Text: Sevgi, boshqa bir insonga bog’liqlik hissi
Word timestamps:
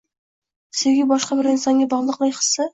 Sevgi, 0.79 1.05
boshqa 1.13 1.39
bir 1.41 1.53
insonga 1.53 1.89
bog’liqlik 1.95 2.43
hissi 2.43 2.69